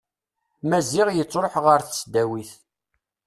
Maziɣ 0.69 1.07
yettruḥ 1.11 1.53
ɣer 1.65 1.79
tesdawit. 1.83 2.51